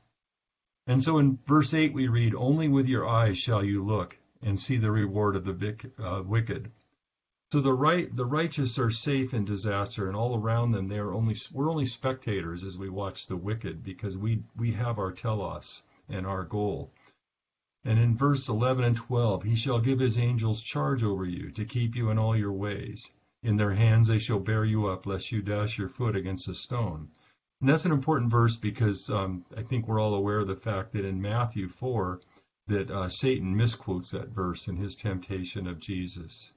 And 0.86 1.02
so 1.02 1.18
in 1.18 1.38
verse 1.46 1.72
eight 1.72 1.94
we 1.94 2.08
read, 2.08 2.34
"Only 2.34 2.68
with 2.68 2.86
your 2.88 3.08
eyes 3.08 3.38
shall 3.38 3.64
you 3.64 3.82
look 3.82 4.18
and 4.42 4.60
see 4.60 4.76
the 4.76 4.92
reward 4.92 5.36
of 5.36 5.44
the 5.46 5.90
uh, 5.98 6.22
wicked." 6.22 6.70
So 7.50 7.60
the 7.60 7.72
right 7.72 8.14
the 8.14 8.26
righteous 8.26 8.78
are 8.78 8.90
safe 8.90 9.32
in 9.32 9.46
disaster, 9.46 10.08
and 10.08 10.16
all 10.16 10.36
around 10.36 10.70
them 10.70 10.88
they 10.88 10.98
are 10.98 11.14
only 11.14 11.36
we're 11.52 11.70
only 11.70 11.86
spectators 11.86 12.64
as 12.64 12.76
we 12.76 12.90
watch 12.90 13.28
the 13.28 13.36
wicked 13.36 13.82
because 13.82 14.18
we 14.18 14.42
we 14.56 14.72
have 14.72 14.98
our 14.98 15.12
telos 15.12 15.84
and 16.08 16.26
our 16.26 16.44
goal. 16.44 16.92
And 17.84 17.98
in 17.98 18.16
verse 18.16 18.48
11 18.48 18.84
and 18.84 18.96
12, 18.96 19.42
he 19.42 19.54
shall 19.54 19.78
give 19.78 19.98
his 19.98 20.18
angels 20.18 20.62
charge 20.62 21.02
over 21.02 21.26
you 21.26 21.50
to 21.50 21.64
keep 21.64 21.94
you 21.94 22.10
in 22.10 22.18
all 22.18 22.34
your 22.34 22.52
ways. 22.52 23.12
In 23.42 23.56
their 23.56 23.74
hands 23.74 24.08
they 24.08 24.18
shall 24.18 24.40
bear 24.40 24.64
you 24.64 24.86
up, 24.86 25.04
lest 25.04 25.30
you 25.30 25.42
dash 25.42 25.76
your 25.76 25.88
foot 25.88 26.16
against 26.16 26.48
a 26.48 26.54
stone. 26.54 27.10
And 27.60 27.68
that's 27.68 27.84
an 27.84 27.92
important 27.92 28.30
verse 28.30 28.56
because 28.56 29.10
um, 29.10 29.44
I 29.56 29.62
think 29.62 29.86
we're 29.86 30.00
all 30.00 30.14
aware 30.14 30.40
of 30.40 30.48
the 30.48 30.56
fact 30.56 30.92
that 30.92 31.04
in 31.04 31.20
Matthew 31.20 31.68
4, 31.68 32.20
that 32.68 32.90
uh, 32.90 33.08
Satan 33.08 33.54
misquotes 33.54 34.10
that 34.12 34.28
verse 34.28 34.68
in 34.68 34.76
his 34.76 34.96
temptation 34.96 35.66
of 35.66 35.78
Jesus. 35.78 36.52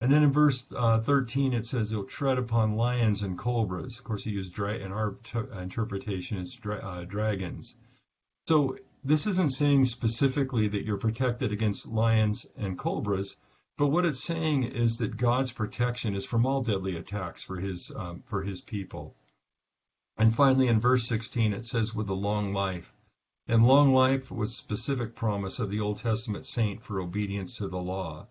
And 0.00 0.10
then 0.10 0.22
in 0.22 0.32
verse 0.32 0.66
uh, 0.74 0.98
13 0.98 1.52
it 1.52 1.66
says 1.66 1.90
he'll 1.90 2.04
tread 2.04 2.38
upon 2.38 2.74
lions 2.74 3.22
and 3.22 3.38
cobras. 3.38 3.98
Of 3.98 4.04
course, 4.04 4.24
he 4.24 4.30
used 4.30 4.54
dra- 4.54 4.78
in 4.78 4.92
our 4.92 5.16
t- 5.22 5.38
interpretation 5.60 6.38
it's 6.38 6.56
dra- 6.56 6.78
uh, 6.78 7.04
dragons. 7.04 7.76
So 8.48 8.78
this 9.02 9.26
isn't 9.26 9.52
saying 9.52 9.86
specifically 9.86 10.68
that 10.68 10.84
you're 10.84 10.98
protected 10.98 11.52
against 11.52 11.86
lions 11.86 12.46
and 12.56 12.78
cobras, 12.78 13.36
but 13.78 13.86
what 13.86 14.04
it's 14.04 14.22
saying 14.22 14.64
is 14.64 14.98
that 14.98 15.16
God's 15.16 15.52
protection 15.52 16.14
is 16.14 16.26
from 16.26 16.44
all 16.44 16.62
deadly 16.62 16.96
attacks 16.96 17.42
for 17.42 17.58
his 17.60 17.90
um, 17.96 18.22
for 18.26 18.42
his 18.42 18.60
people. 18.60 19.16
And 20.18 20.34
finally, 20.34 20.68
in 20.68 20.80
verse 20.80 21.06
16, 21.06 21.54
it 21.54 21.64
says, 21.64 21.94
"With 21.94 22.10
a 22.10 22.14
long 22.14 22.52
life." 22.52 22.94
And 23.48 23.66
long 23.66 23.94
life 23.94 24.30
was 24.30 24.54
specific 24.54 25.16
promise 25.16 25.58
of 25.58 25.70
the 25.70 25.80
Old 25.80 25.96
Testament 25.96 26.46
saint 26.46 26.82
for 26.82 27.00
obedience 27.00 27.56
to 27.56 27.68
the 27.68 27.80
law. 27.80 28.28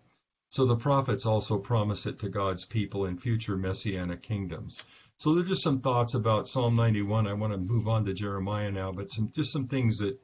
So 0.50 0.64
the 0.64 0.76
prophets 0.76 1.26
also 1.26 1.58
promise 1.58 2.06
it 2.06 2.18
to 2.20 2.28
God's 2.28 2.64
people 2.64 3.04
in 3.04 3.18
future 3.18 3.56
messianic 3.56 4.22
kingdoms. 4.22 4.84
So 5.16 5.34
there's 5.34 5.48
just 5.48 5.62
some 5.62 5.80
thoughts 5.80 6.14
about 6.14 6.48
Psalm 6.48 6.76
91. 6.76 7.26
I 7.26 7.32
want 7.32 7.52
to 7.52 7.58
move 7.58 7.88
on 7.88 8.04
to 8.04 8.14
Jeremiah 8.14 8.70
now, 8.70 8.92
but 8.92 9.10
some 9.10 9.30
just 9.34 9.52
some 9.52 9.66
things 9.66 9.98
that 9.98 10.18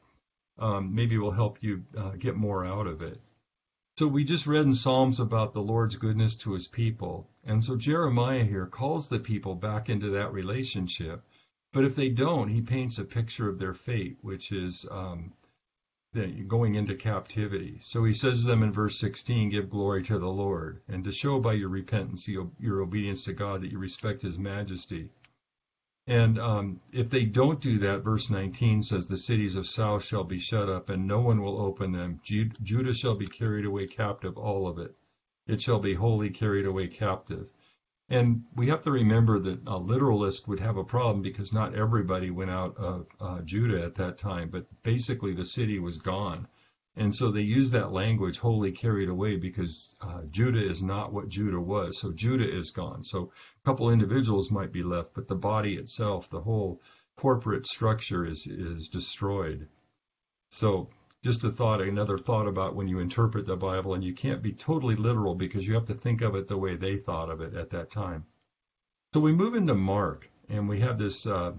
um, 0.58 0.94
maybe 0.94 1.18
will 1.18 1.30
help 1.30 1.62
you 1.62 1.84
uh, 1.96 2.10
get 2.10 2.36
more 2.36 2.64
out 2.64 2.86
of 2.86 3.02
it. 3.02 3.20
So 3.98 4.06
we 4.06 4.24
just 4.24 4.46
read 4.46 4.66
in 4.66 4.74
Psalms 4.74 5.20
about 5.20 5.54
the 5.54 5.62
Lord's 5.62 5.96
goodness 5.96 6.36
to 6.36 6.52
his 6.52 6.68
people. 6.68 7.30
And 7.44 7.64
so 7.64 7.76
Jeremiah 7.76 8.44
here 8.44 8.66
calls 8.66 9.08
the 9.08 9.18
people 9.18 9.54
back 9.54 9.88
into 9.88 10.10
that 10.10 10.34
relationship. 10.34 11.24
But 11.72 11.84
if 11.84 11.96
they 11.96 12.10
don't, 12.10 12.48
he 12.48 12.60
paints 12.60 12.98
a 12.98 13.04
picture 13.04 13.48
of 13.48 13.58
their 13.58 13.72
fate, 13.72 14.18
which 14.20 14.52
is 14.52 14.86
um, 14.90 15.32
going 16.46 16.74
into 16.74 16.94
captivity. 16.94 17.78
So 17.80 18.04
he 18.04 18.12
says 18.12 18.42
to 18.42 18.46
them 18.46 18.62
in 18.62 18.72
verse 18.72 18.98
16, 18.98 19.50
Give 19.50 19.68
glory 19.68 20.02
to 20.04 20.18
the 20.18 20.28
Lord, 20.28 20.80
and 20.88 21.04
to 21.04 21.12
show 21.12 21.40
by 21.40 21.54
your 21.54 21.68
repentance, 21.68 22.28
your 22.28 22.82
obedience 22.82 23.24
to 23.24 23.32
God, 23.32 23.62
that 23.62 23.70
you 23.70 23.78
respect 23.78 24.22
his 24.22 24.38
majesty. 24.38 25.10
And 26.08 26.38
um, 26.38 26.80
if 26.92 27.10
they 27.10 27.24
don't 27.24 27.60
do 27.60 27.78
that, 27.78 28.04
verse 28.04 28.30
19 28.30 28.84
says, 28.84 29.06
The 29.06 29.18
cities 29.18 29.56
of 29.56 29.66
south 29.66 30.04
shall 30.04 30.22
be 30.22 30.38
shut 30.38 30.68
up, 30.68 30.88
and 30.88 31.06
no 31.06 31.20
one 31.20 31.42
will 31.42 31.60
open 31.60 31.90
them. 31.90 32.20
Judah 32.22 32.94
shall 32.94 33.16
be 33.16 33.28
carried 33.28 33.64
away 33.64 33.88
captive, 33.88 34.38
all 34.38 34.68
of 34.68 34.78
it. 34.78 34.94
It 35.48 35.60
shall 35.60 35.80
be 35.80 35.94
wholly 35.94 36.30
carried 36.30 36.66
away 36.66 36.88
captive. 36.88 37.50
And 38.08 38.44
we 38.54 38.68
have 38.68 38.82
to 38.82 38.92
remember 38.92 39.40
that 39.40 39.66
a 39.66 39.78
literalist 39.78 40.46
would 40.46 40.60
have 40.60 40.76
a 40.76 40.84
problem 40.84 41.22
because 41.22 41.52
not 41.52 41.74
everybody 41.74 42.30
went 42.30 42.50
out 42.50 42.76
of 42.76 43.06
uh, 43.20 43.40
Judah 43.42 43.82
at 43.82 43.96
that 43.96 44.16
time, 44.16 44.48
but 44.48 44.66
basically 44.84 45.34
the 45.34 45.44
city 45.44 45.80
was 45.80 45.98
gone. 45.98 46.46
And 46.98 47.14
so 47.14 47.30
they 47.30 47.42
use 47.42 47.72
that 47.72 47.92
language 47.92 48.38
wholly 48.38 48.72
carried 48.72 49.10
away 49.10 49.36
because 49.36 49.96
uh, 50.00 50.22
Judah 50.30 50.66
is 50.66 50.82
not 50.82 51.12
what 51.12 51.28
Judah 51.28 51.60
was. 51.60 51.98
So 51.98 52.12
Judah 52.12 52.50
is 52.50 52.70
gone. 52.70 53.04
So 53.04 53.32
a 53.62 53.64
couple 53.68 53.90
individuals 53.90 54.50
might 54.50 54.72
be 54.72 54.82
left, 54.82 55.12
but 55.14 55.28
the 55.28 55.34
body 55.34 55.74
itself, 55.76 56.30
the 56.30 56.40
whole 56.40 56.80
corporate 57.16 57.66
structure 57.66 58.24
is, 58.24 58.46
is 58.46 58.88
destroyed. 58.88 59.68
So 60.50 60.88
just 61.22 61.44
a 61.44 61.50
thought, 61.50 61.82
another 61.82 62.16
thought 62.16 62.46
about 62.46 62.74
when 62.74 62.88
you 62.88 62.98
interpret 63.00 63.46
the 63.46 63.56
Bible, 63.56 63.94
and 63.94 64.04
you 64.04 64.14
can't 64.14 64.42
be 64.42 64.52
totally 64.52 64.96
literal 64.96 65.34
because 65.34 65.66
you 65.66 65.74
have 65.74 65.86
to 65.86 65.94
think 65.94 66.22
of 66.22 66.34
it 66.34 66.48
the 66.48 66.56
way 66.56 66.76
they 66.76 66.96
thought 66.96 67.30
of 67.30 67.40
it 67.40 67.54
at 67.54 67.70
that 67.70 67.90
time. 67.90 68.24
So 69.12 69.20
we 69.20 69.32
move 69.32 69.54
into 69.54 69.74
Mark, 69.74 70.30
and 70.48 70.68
we 70.68 70.80
have 70.80 70.98
this 70.98 71.26
uh, 71.26 71.52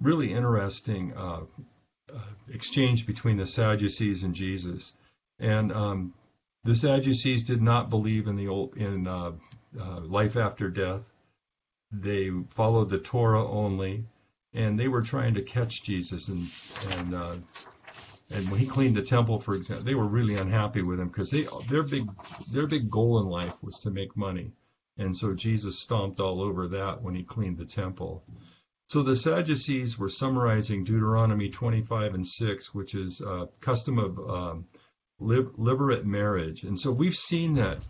really 0.00 0.32
interesting 0.32 1.12
uh, 1.14 1.40
exchange 2.52 3.06
between 3.06 3.36
the 3.36 3.46
Sadducees 3.46 4.22
and 4.22 4.34
Jesus. 4.34 4.92
And 5.38 5.72
um, 5.72 6.14
the 6.64 6.74
Sadducees 6.74 7.44
did 7.44 7.62
not 7.62 7.90
believe 7.90 8.26
in 8.26 8.36
the 8.36 8.48
old 8.48 8.76
in 8.76 9.06
uh, 9.06 9.32
uh, 9.78 10.00
life 10.00 10.36
after 10.36 10.70
death. 10.70 11.10
They 11.90 12.30
followed 12.50 12.90
the 12.90 12.98
Torah 12.98 13.46
only, 13.46 14.04
and 14.54 14.78
they 14.78 14.88
were 14.88 15.02
trying 15.02 15.34
to 15.34 15.42
catch 15.42 15.82
Jesus. 15.82 16.28
And 16.28 16.50
and 16.90 17.14
uh, 17.14 17.36
and 18.30 18.50
when 18.50 18.60
he 18.60 18.66
cleaned 18.66 18.96
the 18.96 19.02
temple, 19.02 19.38
for 19.38 19.54
example, 19.54 19.84
they 19.84 19.94
were 19.94 20.06
really 20.06 20.36
unhappy 20.36 20.82
with 20.82 21.00
him 21.00 21.08
because 21.08 21.30
they 21.30 21.46
their 21.68 21.82
big 21.82 22.10
their 22.52 22.66
big 22.66 22.90
goal 22.90 23.20
in 23.20 23.26
life 23.26 23.62
was 23.62 23.80
to 23.80 23.90
make 23.90 24.16
money. 24.16 24.52
And 24.98 25.16
so 25.16 25.34
Jesus 25.34 25.78
stomped 25.78 26.20
all 26.20 26.42
over 26.42 26.68
that 26.68 27.02
when 27.02 27.14
he 27.14 27.24
cleaned 27.24 27.58
the 27.58 27.64
temple. 27.64 28.22
So 28.88 29.02
the 29.02 29.16
Sadducees 29.16 29.98
were 29.98 30.08
summarizing 30.08 30.84
Deuteronomy 30.84 31.48
25 31.48 32.14
and 32.14 32.26
6, 32.26 32.74
which 32.74 32.94
is 32.94 33.20
a 33.20 33.48
custom 33.60 33.98
of 33.98 34.18
um, 34.18 34.66
levirate 35.20 36.04
marriage. 36.04 36.64
And 36.64 36.78
so 36.78 36.90
we've 36.90 37.16
seen 37.16 37.54
that 37.54 37.82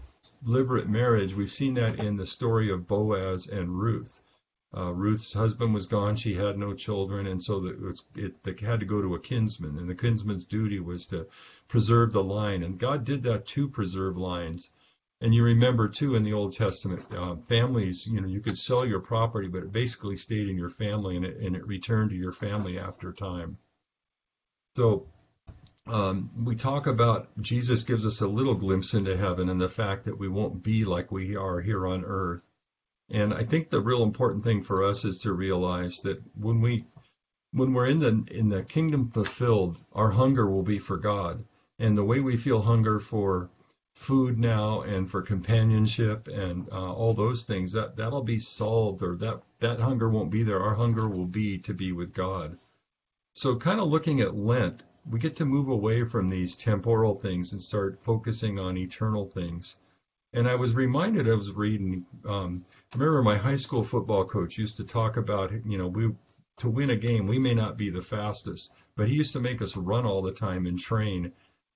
levirate 0.44 0.88
marriage. 0.88 1.34
We've 1.34 1.50
seen 1.50 1.74
that 1.74 1.98
in 1.98 2.16
the 2.16 2.26
story 2.26 2.70
of 2.70 2.86
Boaz 2.86 3.46
and 3.46 3.80
Ruth. 3.80 4.20
Uh, 4.74 4.90
Ruth's 4.92 5.34
husband 5.34 5.74
was 5.74 5.86
gone; 5.86 6.16
she 6.16 6.34
had 6.34 6.58
no 6.58 6.72
children, 6.72 7.26
and 7.26 7.42
so 7.42 7.58
was, 7.58 8.02
it, 8.14 8.36
it 8.46 8.60
had 8.60 8.80
to 8.80 8.86
go 8.86 9.02
to 9.02 9.14
a 9.14 9.20
kinsman. 9.20 9.78
And 9.78 9.88
the 9.88 9.94
kinsman's 9.94 10.44
duty 10.44 10.80
was 10.80 11.06
to 11.08 11.26
preserve 11.68 12.12
the 12.12 12.24
line, 12.24 12.62
and 12.62 12.78
God 12.78 13.04
did 13.04 13.24
that 13.24 13.46
to 13.48 13.68
preserve 13.68 14.16
lines. 14.16 14.70
And 15.22 15.32
you 15.32 15.44
remember 15.44 15.88
too 15.88 16.16
in 16.16 16.24
the 16.24 16.32
Old 16.32 16.52
Testament, 16.52 17.06
uh, 17.14 17.36
families, 17.36 18.08
you 18.08 18.20
know, 18.20 18.26
you 18.26 18.40
could 18.40 18.58
sell 18.58 18.84
your 18.84 18.98
property, 18.98 19.46
but 19.46 19.62
it 19.62 19.70
basically 19.70 20.16
stayed 20.16 20.48
in 20.48 20.56
your 20.58 20.68
family 20.68 21.16
and 21.16 21.24
it, 21.24 21.36
and 21.36 21.54
it 21.54 21.64
returned 21.64 22.10
to 22.10 22.16
your 22.16 22.32
family 22.32 22.76
after 22.76 23.12
time. 23.12 23.56
So 24.74 25.06
um, 25.86 26.44
we 26.44 26.56
talk 26.56 26.88
about 26.88 27.28
Jesus 27.40 27.84
gives 27.84 28.04
us 28.04 28.20
a 28.20 28.26
little 28.26 28.56
glimpse 28.56 28.94
into 28.94 29.16
heaven 29.16 29.48
and 29.48 29.60
the 29.60 29.68
fact 29.68 30.06
that 30.06 30.18
we 30.18 30.26
won't 30.26 30.64
be 30.64 30.84
like 30.84 31.12
we 31.12 31.36
are 31.36 31.60
here 31.60 31.86
on 31.86 32.04
earth. 32.04 32.44
And 33.08 33.32
I 33.32 33.44
think 33.44 33.70
the 33.70 33.80
real 33.80 34.02
important 34.02 34.42
thing 34.42 34.64
for 34.64 34.82
us 34.82 35.04
is 35.04 35.18
to 35.20 35.32
realize 35.32 36.00
that 36.00 36.20
when 36.34 36.60
we 36.60 36.84
when 37.52 37.74
we're 37.74 37.86
in 37.86 38.00
the 38.00 38.24
in 38.28 38.48
the 38.48 38.64
kingdom 38.64 39.12
fulfilled, 39.12 39.78
our 39.92 40.10
hunger 40.10 40.50
will 40.50 40.64
be 40.64 40.80
for 40.80 40.96
God. 40.96 41.44
And 41.78 41.96
the 41.96 42.04
way 42.04 42.18
we 42.18 42.36
feel 42.36 42.62
hunger 42.62 42.98
for 42.98 43.50
food 43.94 44.38
now 44.38 44.80
and 44.82 45.10
for 45.10 45.22
companionship 45.22 46.26
and 46.28 46.68
uh, 46.70 46.92
all 46.92 47.14
those 47.14 47.44
things 47.44 47.72
that 47.72 47.96
that'll 47.96 48.22
be 48.22 48.38
solved 48.38 49.02
or 49.02 49.16
that 49.16 49.42
that 49.60 49.80
hunger 49.80 50.08
won't 50.08 50.30
be 50.30 50.42
there. 50.42 50.60
Our 50.60 50.74
hunger 50.74 51.08
will 51.08 51.26
be 51.26 51.58
to 51.58 51.74
be 51.74 51.92
with 51.92 52.12
god. 52.12 52.58
So 53.34 53.56
kind 53.56 53.80
of 53.80 53.88
looking 53.88 54.20
at 54.20 54.36
lent 54.36 54.82
we 55.04 55.18
get 55.18 55.36
to 55.36 55.44
move 55.44 55.68
away 55.68 56.04
from 56.04 56.28
these 56.28 56.54
temporal 56.54 57.16
things 57.16 57.52
and 57.52 57.60
start 57.60 58.02
focusing 58.02 58.58
on 58.58 58.76
eternal 58.76 59.26
things. 59.26 59.76
And 60.32 60.48
i 60.48 60.54
was 60.54 60.74
reminded 60.74 61.28
i 61.28 61.34
was 61.34 61.50
reading 61.50 62.06
um, 62.26 62.64
remember 62.94 63.22
my 63.22 63.36
high 63.36 63.56
school 63.56 63.82
football 63.82 64.24
coach 64.24 64.56
used 64.56 64.78
to 64.78 64.84
talk 64.84 65.18
about 65.18 65.52
you 65.66 65.76
know 65.76 65.88
we 65.88 66.14
to 66.58 66.70
win 66.70 66.90
a 66.90 66.96
game 66.96 67.26
we 67.26 67.38
may 67.38 67.52
not 67.52 67.76
be 67.76 67.90
the 67.90 68.00
fastest 68.00 68.72
but 68.96 69.08
he 69.08 69.16
used 69.16 69.34
to 69.34 69.40
make 69.40 69.60
us 69.60 69.76
run 69.76 70.06
all 70.06 70.22
the 70.22 70.32
time 70.32 70.66
and 70.66 70.78
train 70.78 71.32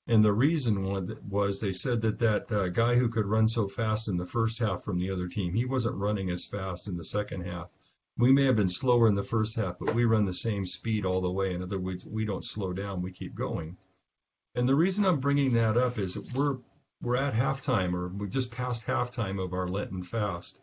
and 0.09 0.25
the 0.25 0.33
reason 0.33 0.83
was 1.29 1.61
they 1.61 1.73
said 1.73 2.03
that 2.03 2.21
that 2.21 2.53
uh, 2.53 2.69
guy 2.69 2.95
who 2.95 3.09
could 3.09 3.27
run 3.27 3.49
so 3.49 3.67
fast 3.67 4.09
in 4.09 4.17
the 4.17 4.25
first 4.25 4.61
half 4.61 4.85
from 4.85 4.99
the 4.99 5.11
other 5.11 5.27
team, 5.27 5.53
he 5.53 5.65
wasn't 5.65 5.97
running 5.97 6.31
as 6.31 6.45
fast 6.45 6.87
in 6.87 6.97
the 6.97 7.05
second 7.05 7.43
half. 7.43 7.69
We 8.17 8.33
may 8.33 8.45
have 8.45 8.57
been 8.57 8.69
slower 8.69 9.09
in 9.09 9.15
the 9.15 9.23
first 9.23 9.57
half, 9.57 9.79
but 9.81 9.95
we 9.95 10.05
run 10.05 10.25
the 10.25 10.33
same 10.33 10.65
speed 10.65 11.05
all 11.05 11.21
the 11.21 11.31
way. 11.31 11.53
In 11.53 11.63
other 11.63 11.81
words, 11.81 12.07
we 12.07 12.25
don't 12.25 12.45
slow 12.45 12.73
down, 12.73 13.03
we 13.03 13.11
keep 13.11 13.35
going. 13.35 13.77
And 14.55 14.69
the 14.69 14.77
reason 14.77 15.05
I'm 15.05 15.21
bringing 15.21 15.55
that 15.55 15.77
up 15.77 15.99
is 15.99 16.17
we're 16.33 16.59
we're 17.03 17.17
at 17.17 17.35
halftime, 17.35 17.93
or 17.93 18.09
we 18.09 18.29
just 18.29 18.51
passed 18.51 18.87
halftime 18.87 19.43
of 19.43 19.53
our 19.53 19.69
Lenten 19.69 20.03
fast. 20.03 20.61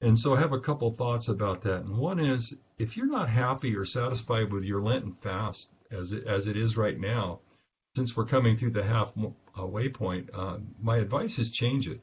And 0.00 0.18
so 0.18 0.34
I 0.34 0.40
have 0.40 0.52
a 0.52 0.60
couple 0.60 0.90
thoughts 0.92 1.28
about 1.28 1.62
that. 1.62 1.84
And 1.84 1.98
one 1.98 2.18
is, 2.18 2.56
if 2.78 2.96
you're 2.96 3.06
not 3.06 3.28
happy 3.28 3.76
or 3.76 3.84
satisfied 3.84 4.50
with 4.50 4.64
your 4.64 4.82
Lenten 4.82 5.12
fast 5.12 5.72
as 5.90 6.12
it, 6.12 6.26
as 6.26 6.46
it 6.46 6.56
is 6.56 6.76
right 6.76 6.98
now, 6.98 7.40
since 7.98 8.16
we're 8.16 8.26
coming 8.26 8.56
through 8.56 8.70
the 8.70 8.84
halfway 8.84 9.88
point, 9.88 10.30
uh, 10.32 10.58
my 10.80 10.98
advice 10.98 11.40
is 11.40 11.50
change 11.50 11.88
it. 11.88 12.00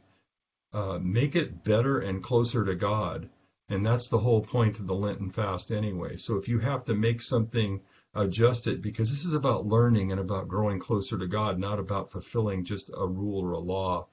Uh, 0.73 0.99
make 1.01 1.37
it 1.37 1.63
better 1.63 1.99
and 1.99 2.21
closer 2.21 2.65
to 2.65 2.75
God. 2.75 3.29
And 3.69 3.85
that's 3.85 4.09
the 4.09 4.17
whole 4.17 4.41
point 4.41 4.77
of 4.77 4.87
the 4.87 4.93
Lenten 4.93 5.29
fast 5.29 5.71
anyway. 5.71 6.17
So 6.17 6.35
if 6.35 6.49
you 6.49 6.59
have 6.59 6.83
to 6.83 6.93
make 6.93 7.21
something, 7.21 7.79
adjust 8.13 8.67
it 8.67 8.81
because 8.81 9.09
this 9.09 9.23
is 9.23 9.33
about 9.33 9.67
learning 9.67 10.11
and 10.11 10.19
about 10.19 10.49
growing 10.49 10.81
closer 10.81 11.17
to 11.17 11.27
God, 11.27 11.59
not 11.59 11.79
about 11.79 12.11
fulfilling 12.11 12.65
just 12.65 12.91
a 12.93 13.07
rule 13.07 13.45
or 13.45 13.53
a 13.53 13.59
law. 13.59 14.09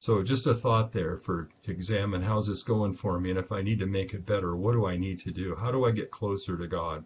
So 0.00 0.24
just 0.24 0.48
a 0.48 0.54
thought 0.54 0.90
there 0.90 1.16
for 1.16 1.48
to 1.62 1.70
examine 1.70 2.22
how's 2.22 2.48
this 2.48 2.64
going 2.64 2.92
for 2.92 3.20
me 3.20 3.30
and 3.30 3.38
if 3.38 3.52
I 3.52 3.62
need 3.62 3.78
to 3.78 3.86
make 3.86 4.14
it 4.14 4.26
better, 4.26 4.56
what 4.56 4.72
do 4.72 4.84
I 4.84 4.96
need 4.96 5.20
to 5.20 5.30
do? 5.30 5.54
How 5.54 5.70
do 5.70 5.84
I 5.84 5.92
get 5.92 6.10
closer 6.10 6.58
to 6.58 6.66
God? 6.66 7.04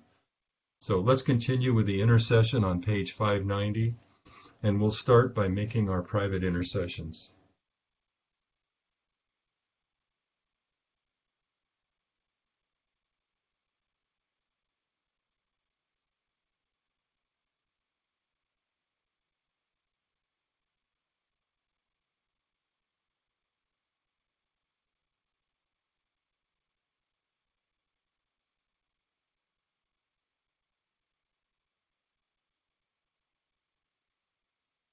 So 0.81 1.01
let's 1.01 1.21
continue 1.21 1.75
with 1.75 1.85
the 1.85 2.01
intercession 2.01 2.65
on 2.65 2.81
page 2.81 3.13
590. 3.13 3.97
And 4.65 4.81
we'll 4.81 4.89
start 4.89 5.35
by 5.35 5.49
making 5.49 5.91
our 5.91 6.03
private 6.03 6.43
intercessions. 6.43 7.35